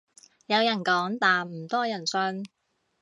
[0.47, 2.43] 有人講但唔多人信